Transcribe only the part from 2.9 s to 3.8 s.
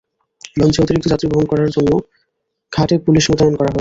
Police মোতায়েন করা হয়েছে।